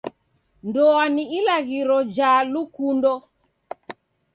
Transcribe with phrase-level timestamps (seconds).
[0.67, 3.13] Ndoa ni ilaghiro ja lukundo.